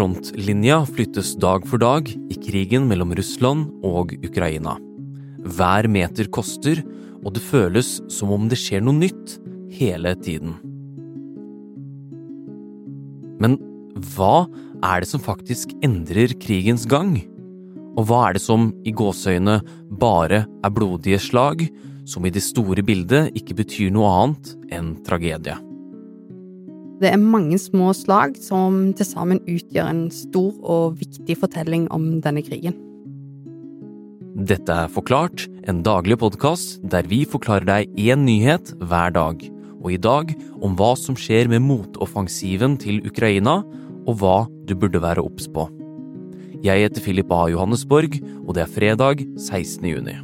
[0.00, 4.78] Frontlinja flyttes dag for dag i krigen mellom Russland og Ukraina.
[5.44, 6.80] Hver meter koster,
[7.20, 9.34] og det føles som om det skjer noe nytt
[9.76, 10.56] hele tiden.
[13.44, 13.60] Men
[14.16, 14.46] hva
[14.80, 17.18] er det som faktisk endrer krigens gang?
[18.00, 19.60] Og hva er det som i gåseøyne
[20.00, 21.68] bare er blodige slag,
[22.08, 25.60] som i det store bildet ikke betyr noe annet enn tragedie?
[27.00, 32.18] Det er mange små slag som til sammen utgjør en stor og viktig fortelling om
[32.20, 32.76] denne krigen.
[34.36, 39.40] Dette er Forklart, en daglig podkast der vi forklarer deg én nyhet hver dag.
[39.80, 43.62] Og i dag om hva som skjer med motoffensiven til Ukraina,
[44.04, 44.36] og hva
[44.68, 45.70] du burde være obs på.
[46.60, 47.46] Jeg heter Philip A.
[47.48, 49.88] Johannesborg, og det er fredag 16.
[49.88, 50.18] juni.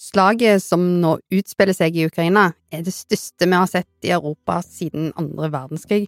[0.00, 4.62] Slaget som nå utspiller seg i Ukraina, er det største vi har sett i Europa
[4.64, 6.06] siden andre verdenskrig.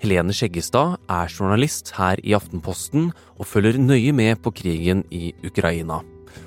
[0.00, 6.00] Helene Skjeggestad er journalist her i Aftenposten og følger nøye med på krigen i Ukraina.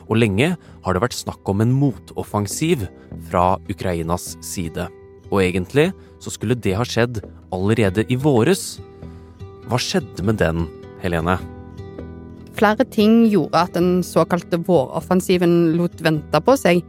[0.09, 2.87] Og lenge har det vært snakk om en motoffensiv
[3.29, 4.87] fra Ukrainas side.
[5.29, 5.91] Og egentlig
[6.23, 7.21] så skulle det ha skjedd
[7.53, 8.79] allerede i våres.
[9.69, 10.65] Hva skjedde med den,
[11.03, 11.37] Helene?
[12.57, 16.79] Flere ting gjorde at den såkalte våroffensiven lot vente på seg.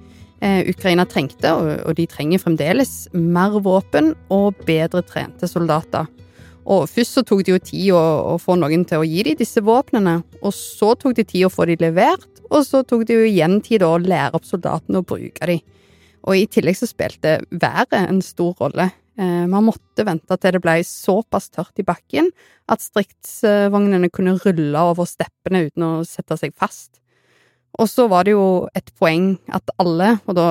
[0.40, 6.06] Eh, Ukraina trengte, og de trenger fremdeles, mer våpen og bedre trente soldater.
[6.68, 9.60] Og Først så tok det jo tid å, få noen til å gi dem disse
[9.64, 13.28] våpnene, og så tok det tid å få dem levert, og så tok det jo
[13.28, 15.60] igjen tid å lære opp soldatene å bruke dem.
[16.28, 18.90] Og i tillegg så spilte været en stor rolle.
[19.18, 22.30] Eh, man måtte vente til det ble såpass tørt i bakken
[22.70, 27.00] at stridsvognene kunne rulle over steppene uten å sette seg fast.
[27.78, 30.48] Og så var det jo et poeng at alle, og da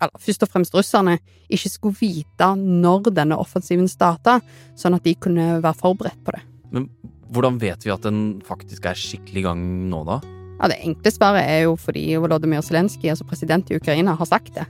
[0.00, 1.18] eller først og fremst russerne,
[1.52, 4.38] ikke skulle vite når denne offensiven starta,
[4.78, 6.40] sånn at de kunne være forberedt på det.
[6.72, 6.88] Men
[7.34, 10.20] hvordan vet vi at den faktisk er skikkelig i gang nå, da?
[10.60, 14.54] Ja, Det enkle svaret er jo fordi Volodymyr Zelenskyj, altså president i Ukraina, har sagt
[14.56, 14.66] det.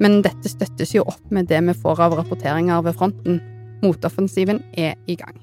[0.00, 3.40] Men dette støttes jo opp med det vi får av rapporteringer ved fronten.
[3.84, 5.36] Motoffensiven er i gang.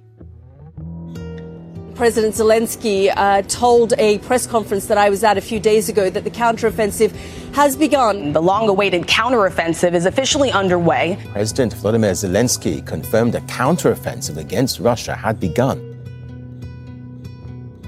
[1.97, 6.11] President Zelensky uh, told a press conference that I was at a few days ago
[6.11, 7.11] that the counteroffensive
[7.55, 8.33] has begun.
[8.33, 11.17] The long awaited counteroffensive is officially underway.
[11.33, 15.79] President Vladimir Zelensky confirmed a counteroffensive against Russia had begun.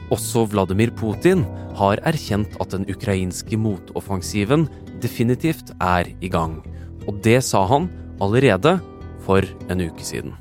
[0.09, 4.68] Også Vladimir Putin har erkjent at den ukrainske motoffensiven
[5.02, 6.60] definitivt er i gang.
[7.08, 7.90] Og det sa han
[8.22, 8.80] allerede
[9.26, 10.34] for en uke siden.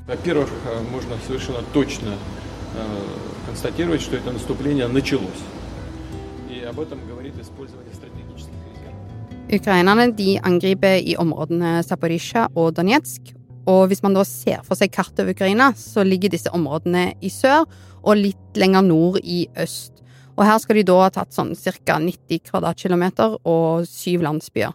[9.49, 13.33] Ukrainerne de angriper i områdene Zaporizjzja og Donetsk.
[13.69, 17.31] Og hvis man da ser for seg kartet over Ukraina, så ligger disse områdene i
[17.33, 17.67] sør
[18.03, 19.98] og litt lenger nord i øst.
[20.39, 21.99] Og her skal de da ha tatt sånn ca.
[21.99, 24.75] 90 kvadratkilometer og syv landsbyer.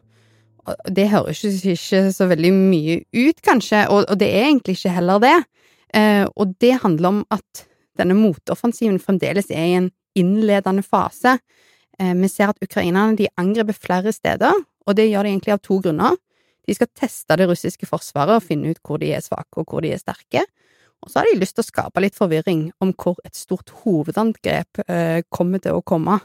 [0.91, 5.37] Det høres ikke så veldig mye ut, kanskje, og, det er egentlig ikke heller det.
[5.95, 7.65] Eh, og det handler om at
[7.99, 11.37] denne motoffensiven fremdeles er i en innledende fase.
[11.99, 15.63] Eh, vi ser at ukrainerne de angriper flere steder, og det gjør de egentlig av
[15.63, 16.17] to grunner.
[16.67, 19.83] De skal teste det russiske forsvaret og finne ut hvor de er svake og hvor
[19.83, 20.45] de er sterke.
[21.03, 24.85] Og så har de lyst til å skape litt forvirring om hvor et stort hovedangrep
[24.87, 26.19] eh, kommer til å komme.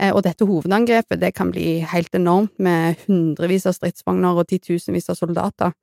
[0.00, 5.12] Eh, og dette hovedangrepet det kan bli helt enormt, med hundrevis av stridsvogner og titusenvis
[5.12, 5.76] av soldater.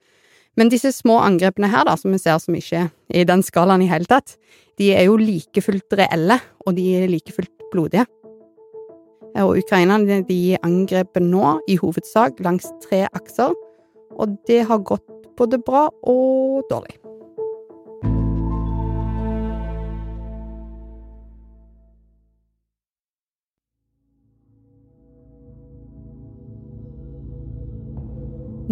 [0.58, 3.86] Men disse små angrepene her, da, som vi ser som ikke er i den skalaen
[3.86, 4.36] i hele tatt,
[4.82, 8.06] de er jo like fullt reelle, og de er like fullt blodige.
[9.42, 13.54] Og ukrainerne de angreper nå i hovedsak langs tre akser,
[14.14, 15.06] og det har gått
[15.38, 17.00] både bra og dårlig.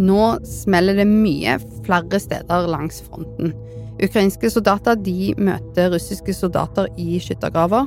[0.02, 3.54] Nå smeller det mye flere steder langs fronten.
[4.02, 7.86] Ukrainske soldater de møter russiske soldater i skyttergraver,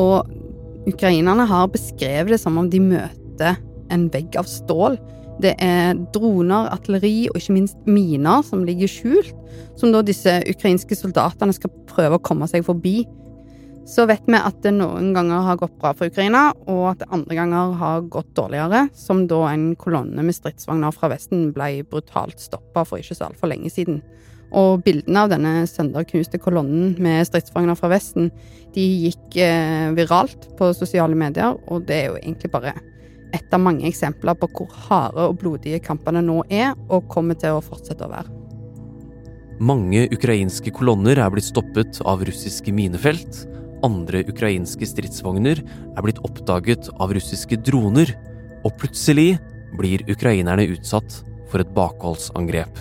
[0.00, 0.30] og
[0.88, 3.58] ukrainerne har beskrevet det som om de møter
[3.92, 4.96] en vegg av stål.
[5.42, 9.32] Det er droner, artilleri og ikke minst miner som ligger skjult,
[9.76, 13.02] som da disse ukrainske soldatene skal prøve å komme seg forbi.
[13.84, 17.10] Så vet vi at det noen ganger har gått bra for Ukraina, og at det
[17.14, 22.38] andre ganger har gått dårligere, som da en kolonne med stridsvogner fra Vesten ble brutalt
[22.40, 23.98] stoppa for ikke så altfor lenge siden.
[24.54, 28.30] Og bildene av denne sønderknuste kolonnen med stridsvogner fra Vesten,
[28.76, 32.76] de gikk eh, viralt på sosiale medier, og det er jo egentlig bare
[33.32, 37.56] et av mange eksempler på hvor harde og blodige kampene nå er, og kommer til
[37.56, 38.38] å fortsette å være.
[39.62, 43.42] Mange ukrainske kolonner er blitt stoppet av russiske minefelt.
[43.82, 48.14] Andre ukrainske stridsvogner er blitt oppdaget av russiske droner.
[48.62, 49.36] Og plutselig
[49.78, 52.78] blir ukrainerne utsatt for et bakholdsangrep.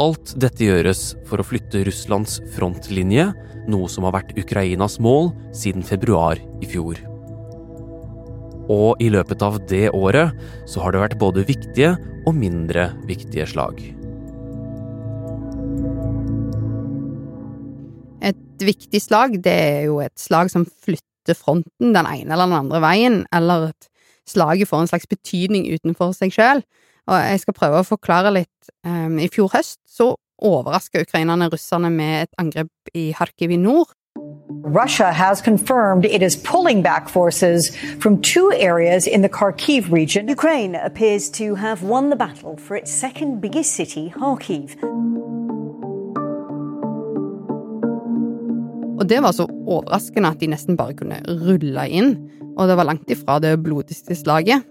[0.00, 3.28] Alt dette gjøres for å flytte Russlands frontlinje,
[3.70, 6.98] noe som har vært Ukrainas mål siden februar i fjor.
[8.72, 10.32] Og i løpet av det året
[10.70, 11.94] så har det vært både viktige
[12.24, 13.78] og mindre viktige slag.
[18.54, 22.60] Et viktig slag, det er jo et slag som flytter fronten den ene eller den
[22.60, 23.88] andre veien, eller at
[24.30, 26.62] slaget får en slags betydning utenfor seg sjøl.
[27.10, 28.70] Og jeg skal prøve å forklare litt.
[28.86, 30.14] Um, I fjor høst så
[30.44, 33.92] overraska ukrainerne russerne med et angrep i Kharkiv i nord.
[34.64, 40.28] Russia has confirmed it is pulling back forces from two areas in the Kharkiv region.
[40.28, 45.43] Ukraine appears to have won the battle for its second biggest city, Kharkiv.
[48.94, 52.14] Og det var så overraskende at de nesten bare kunne rulle inn.
[52.54, 54.62] Og det var langt ifra det blodigste slaget.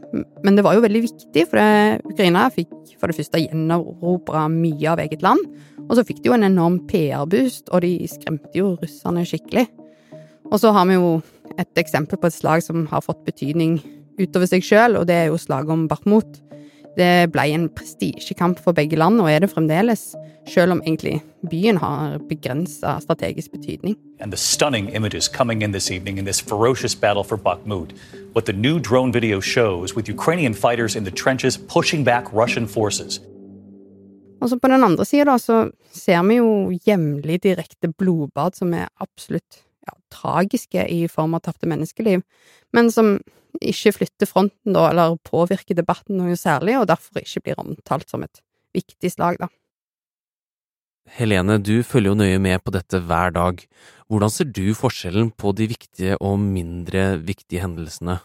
[0.46, 5.02] Men det var jo veldig viktig, for Ukraina fikk for det første gjenerobra mye av
[5.04, 5.44] eget land.
[5.90, 9.68] Og så fikk de jo en enorm PR-boost, og de skremte jo russerne skikkelig.
[10.52, 11.18] Og så har vi jo
[11.60, 13.82] et eksempel på et slag som har fått betydning
[14.22, 16.40] utover seg sjøl, og det er jo slaget om Bakhmut.
[16.98, 20.16] Det ble en prestisjekamp for begge land, og er det fremdeles,
[20.48, 23.98] selv om egentlig byen har begrensa strategisk betydning.
[24.20, 27.94] And the stunning images coming in this evening in this ferocious battle for Bakhmut.
[28.36, 32.68] What the new drone video shows, with Ukrainian fighters in the trenches pushing back Russian
[32.68, 33.22] forces.
[34.42, 38.90] Og så på den andre sida, så ser vi jo jevnlig direkte blodbad som er
[39.00, 39.64] absolutt
[40.14, 42.24] tragiske i form av tapte menneskeliv,
[42.76, 43.18] men som
[43.62, 48.26] ikke flytter fronten da, eller påvirker debatten noe særlig, og derfor ikke blir omtalt som
[48.26, 48.42] et
[48.74, 49.50] viktig slag, da.
[51.18, 53.60] Helene, du følger jo nøye med på dette hver dag.
[54.08, 58.22] Hvordan ser du forskjellen på de viktige og mindre viktige hendelsene?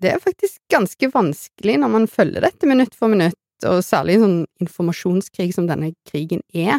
[0.00, 4.24] Det er faktisk ganske vanskelig når man følger dette minutt for minutt, og særlig en
[4.24, 6.78] sånn informasjonskrig som denne krigen er.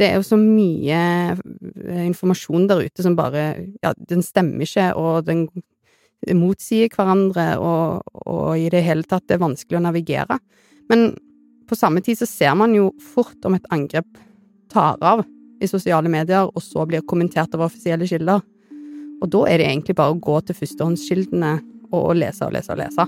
[0.00, 1.00] Det er jo så mye
[1.36, 3.44] eh, informasjon der ute som bare
[3.84, 5.46] Ja, den stemmer ikke, og den
[6.38, 10.38] motsier hverandre, og, og i det hele tatt det er vanskelig å navigere.
[10.90, 11.10] Men
[11.68, 14.20] på samme tid så ser man jo fort om et angrep
[14.72, 15.24] tar av
[15.62, 18.42] i sosiale medier, og så blir kommentert av offisielle kilder.
[19.22, 21.56] Og da er det egentlig bare å gå til førstehåndskildene
[21.94, 23.06] og lese og lese og lese.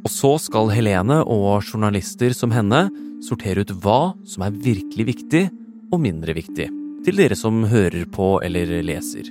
[0.00, 2.86] Og så skal Helene og journalister som henne
[3.24, 5.42] sortere ut hva som er virkelig viktig
[5.90, 6.70] og mindre viktig,
[7.04, 9.28] til dere som hører på eller leser.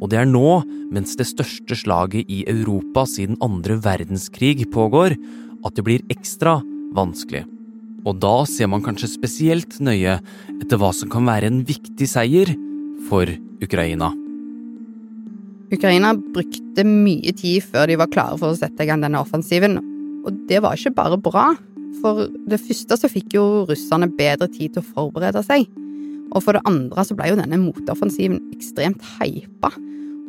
[0.00, 0.62] Og det er nå,
[0.92, 5.18] mens det største slaget i Europa siden andre verdenskrig pågår,
[5.66, 6.56] at det blir ekstra
[6.96, 7.44] vanskelig.
[8.08, 10.16] Og da ser man kanskje spesielt nøye
[10.56, 12.54] etter hva som kan være en viktig seier
[13.10, 13.28] for
[13.60, 14.08] Ukraina.
[15.70, 19.76] Ukraina brukte mye tid før de var klare for å sette i gang denne offensiven,
[20.24, 21.50] og det var ikke bare bra.
[22.00, 25.66] For det første så fikk jo russerne bedre tid til å forberede seg.
[26.30, 29.72] Og for det andre så ble jo denne motoffensiven ekstremt hypa.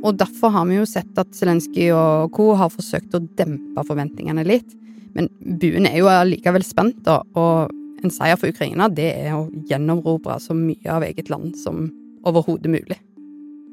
[0.01, 2.47] Og derfor har vi jo sett at Zelenskyj og co.
[2.57, 4.73] har forsøkt å dempe forventningene litt.
[5.13, 5.29] Men
[5.61, 7.69] buen er jo allikevel spent, da, og
[8.01, 11.89] en seier for Ukraina det er å gjenerobre så mye av eget land som
[12.25, 12.97] overhodet mulig.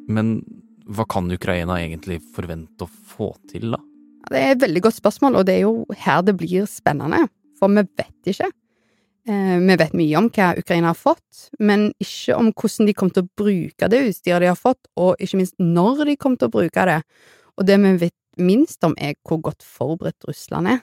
[0.08, 0.40] Men
[0.88, 3.80] hva kan Ukraina egentlig forvente å få til, da?
[4.28, 7.26] Det er et veldig godt spørsmål, og det er jo her det blir spennende.
[7.58, 8.50] For vi vet ikke.
[9.28, 13.16] Eh, vi vet mye om hva Ukraina har fått, men ikke om hvordan de kommer
[13.16, 16.48] til å bruke det utstyret de har fått, og ikke minst når de kommer til
[16.48, 17.00] å bruke det.
[17.58, 20.80] Og det vi vet minst om, er hvor godt forberedt Russland er.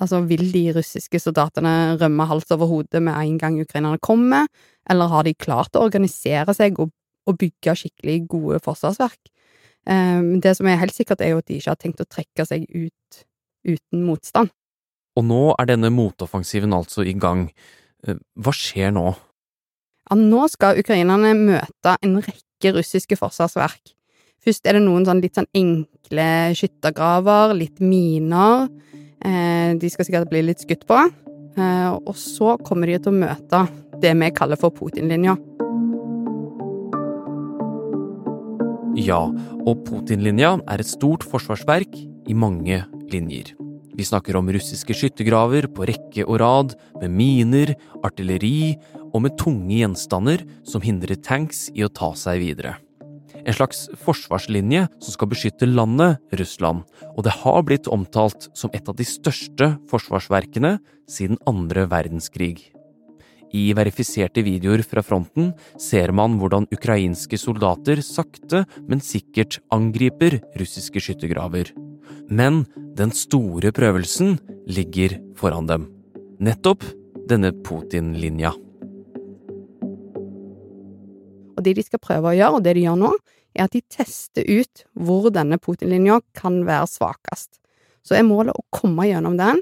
[0.00, 4.46] Altså, vil de russiske soldatene rømme hals over hode med en gang ukrainerne kommer,
[4.88, 6.92] eller har de klart å organisere seg og,
[7.28, 9.20] og bygge skikkelig gode forsvarsverk?
[9.88, 12.46] Um, det som er helt sikkert, er jo at de ikke har tenkt å trekke
[12.46, 13.22] seg ut
[13.66, 14.52] uten motstand.
[15.18, 17.48] Og nå er denne motoffensiven altså i gang.
[18.06, 19.08] Eh, hva skjer nå?
[20.10, 23.94] Ja, nå skal ukrainerne møte en rekke russiske forsvarsverk.
[24.40, 28.70] Først er det noen sånn litt sånn enkle skyttergraver, litt miner.
[29.20, 31.02] Eh, de skal sikkert bli litt skutt på.
[31.60, 33.64] Eh, og så kommer de til å møte
[34.00, 35.36] det vi kaller for Putin-linja.
[38.98, 39.20] Ja,
[39.68, 42.80] og Putin-linja er et stort forsvarsverk i mange
[43.12, 43.52] linjer.
[43.94, 48.74] Vi snakker om russiske skyttergraver på rekke og rad, med miner, artilleri
[49.12, 52.74] og med tunge gjenstander som hindrer tanks i å ta seg videre.
[53.40, 56.82] En slags forsvarslinje som skal beskytte landet Russland,
[57.14, 60.78] og det har blitt omtalt som et av de største forsvarsverkene
[61.10, 62.72] siden andre verdenskrig.
[63.50, 71.02] I verifiserte videoer fra fronten ser man hvordan ukrainske soldater sakte, men sikkert angriper russiske
[71.02, 71.72] skyttergraver.
[72.30, 72.62] Men
[72.98, 74.36] den store prøvelsen
[74.70, 75.88] ligger foran dem.
[76.38, 76.86] Nettopp
[77.30, 78.52] denne Putin-linja.
[81.58, 83.10] Og det de skal prøve å gjøre, og det de gjør nå,
[83.58, 87.58] er at de tester ut hvor denne Putin-linja kan være svakest.
[88.06, 89.58] Så er målet å komme gjennom den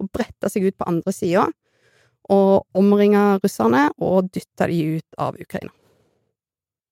[0.00, 1.48] og brette seg ut på andre sida
[2.30, 5.72] og omringe russerne og dytte de ut av Ukraina.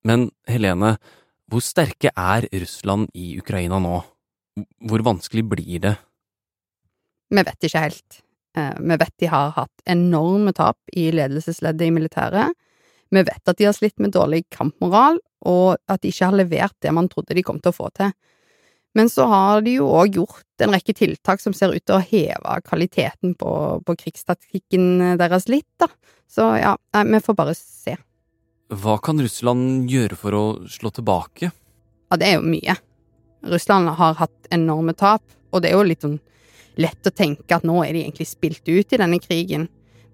[0.09, 0.97] Men Helene,
[1.49, 4.01] hvor sterke er Russland i Ukraina nå?
[4.89, 5.95] Hvor vanskelig blir det?
[7.29, 8.23] Vi vet ikke helt.
[8.57, 12.57] Eh, vi vet de har hatt enorme tap i ledelsesleddet i militæret.
[13.11, 16.77] Vi vet at de har slitt med dårlig kampmoral, og at de ikke har levert
[16.85, 18.13] det man trodde de kom til å få til.
[18.97, 22.03] Men så har de jo òg gjort en rekke tiltak som ser ut til å
[22.03, 23.53] heve kvaliteten på,
[23.85, 25.91] på krigsstatistikken deres litt, da.
[26.29, 27.97] Så ja, vi får bare se.
[28.69, 31.53] Hva kan Russland gjøre for å slå tilbake?
[32.09, 32.75] Ja, det er jo mye.
[33.49, 36.19] Russland har hatt enorme tap, og det er jo litt sånn
[36.79, 39.67] lett å tenke at nå er de egentlig spilt ut i denne krigen.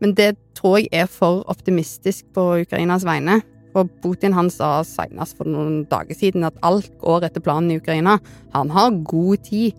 [0.03, 3.41] Men det tror jeg er for optimistisk på Ukrainas vegne.
[3.75, 7.81] For Putin han sa senest for noen dager siden at alt går etter planen i
[7.81, 8.21] Ukraina.
[8.55, 9.75] Han har god tid.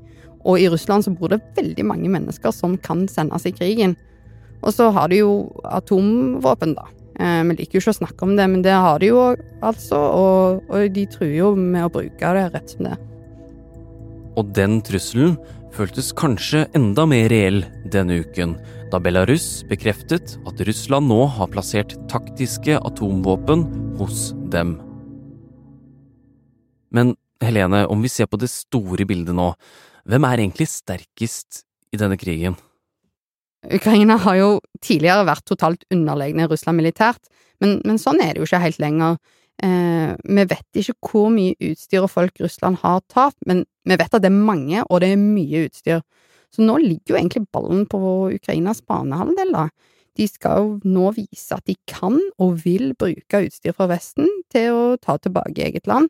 [0.46, 3.96] Og i Russland så bor det veldig mange mennesker som kan sendes i krigen.
[4.62, 5.32] Og så har de jo
[5.66, 6.86] atomvåpen, da.
[7.16, 9.22] Eh, vi liker jo ikke å snakke om det, men det har de jo
[9.64, 9.98] altså.
[9.98, 12.96] Og, og de truer jo med å bruke det rett som det.
[14.36, 15.38] Og den trusselen
[15.75, 18.55] føltes kanskje enda mer reell denne uken,
[18.91, 23.65] da Belarus bekreftet at Russland nå har plassert taktiske atomvåpen
[24.00, 24.77] hos dem.
[26.96, 29.50] Men Helene, om vi ser på det store bildet nå,
[30.08, 32.55] hvem er egentlig sterkest i denne krigen?
[33.65, 37.20] Ukraina har jo tidligere vært totalt underlegne Russland militært,
[37.63, 39.17] men, men sånn er det jo ikke helt lenger.
[39.63, 44.13] Eh, vi vet ikke hvor mye utstyr og folk Russland har tapt, men vi vet
[44.13, 46.01] at det er mange, og det er mye utstyr.
[46.53, 48.00] Så nå ligger jo egentlig ballen på
[48.35, 49.67] Ukrainas banehalvdel, da.
[50.15, 54.71] De skal jo nå vise at de kan og vil bruke utstyr fra Vesten til
[54.71, 56.07] å ta tilbake eget land.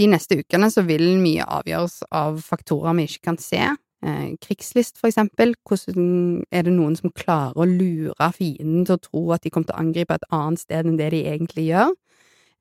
[0.00, 3.60] De neste ukene så vil mye avgjøres av faktorer vi ikke kan se.
[4.02, 5.52] Eh, krigslist, for eksempel.
[5.68, 9.68] Hvordan er det noen som klarer å lure fienden til å tro at de kommer
[9.68, 11.92] til å angripe et annet sted enn det de egentlig gjør?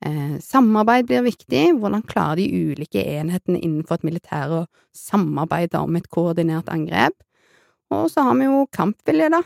[0.01, 1.65] Eh, samarbeid blir viktig.
[1.77, 4.61] Hvordan klarer de ulike enhetene innenfor et militær å
[4.97, 7.13] samarbeide om et koordinert angrep?
[7.93, 9.43] Og så har vi jo kampvilje, da.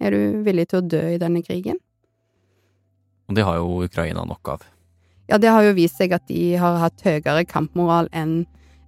[0.00, 1.80] Er du villig til å dø i denne krigen?
[3.28, 4.62] Og det har jo Ukraina nok av.
[5.28, 8.46] Ja, det har jo vist seg at de har hatt høyere kampmoral enn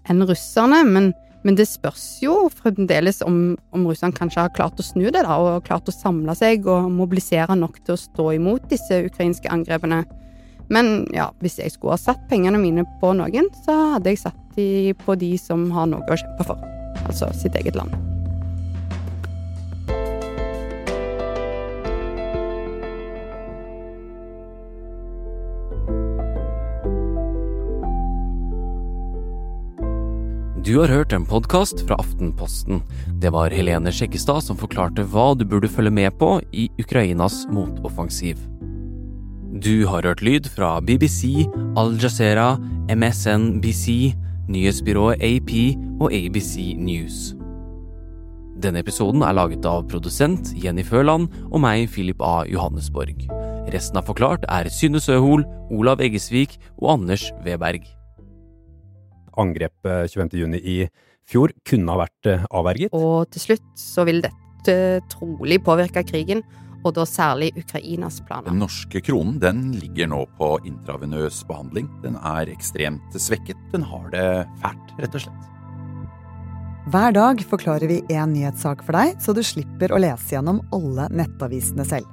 [0.08, 1.10] en russerne, men,
[1.44, 5.36] men, det spørs jo fremdeles om, om russerne kanskje har klart å snu det, da,
[5.36, 10.00] og klart å samle seg og mobilisere nok til å stå imot disse ukrainske angrepene.
[10.70, 14.38] Men ja, hvis jeg skulle ha satt pengene mine på noen, så hadde jeg satt
[14.54, 16.62] de på de som har noe å kjempe for.
[17.06, 17.94] Altså sitt eget land.
[30.60, 32.84] Du har hørt en podkast fra Aftenposten.
[33.18, 38.38] Det var Helene Skjeggestad som forklarte hva du burde følge med på i Ukrainas motoffensiv.
[39.50, 41.42] Du har hørt lyd fra BBC,
[41.74, 42.54] Al Jazeera,
[42.86, 44.14] MSNBC,
[44.46, 45.50] nyhetsbyrået AP
[45.98, 47.32] og ABC News.
[48.62, 52.44] Denne episoden er laget av produsent Jenny Føland og meg, Philip A.
[52.46, 53.26] Johannesborg.
[53.74, 55.42] Resten av Forklart er Synne Søhol,
[55.74, 57.82] Olav Eggesvik og Anders Weberg.
[59.34, 60.78] Angrepet 25.6 i
[61.26, 62.94] fjor kunne ha vært eh, avverget.
[62.94, 64.78] Og til slutt så vil dette
[65.10, 66.46] trolig påvirke krigen
[66.84, 68.48] og da særlig Ukrainas planer.
[68.48, 71.90] Den norske kronen den ligger nå på intravenøs behandling.
[72.04, 73.58] Den er ekstremt svekket.
[73.74, 74.28] Den har det
[74.62, 75.48] fælt, rett og slett.
[76.90, 81.10] Hver dag forklarer vi én nyhetssak for deg, så du slipper å lese gjennom alle
[81.12, 82.08] nettavisene selv.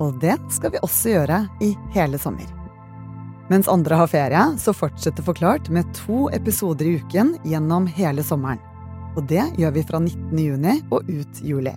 [0.00, 2.48] Og det skal vi også gjøre i hele sommer.
[3.50, 8.62] Mens andre har ferie, så fortsetter Forklart med to episoder i uken gjennom hele sommeren.
[9.18, 10.38] Og det gjør vi fra 19.
[10.38, 11.74] juni og ut juli.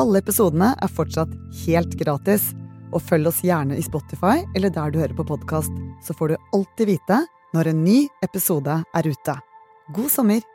[0.00, 1.32] Alle episodene er fortsatt
[1.66, 2.54] helt gratis.
[2.90, 6.48] Og følg oss gjerne i Spotify eller der du hører på podkast, så får du
[6.56, 7.20] alltid vite
[7.54, 9.36] når en ny episode er ute.
[9.94, 10.49] God sommer!